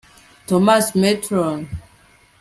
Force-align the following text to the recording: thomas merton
thomas 0.47 0.87
merton 0.95 1.59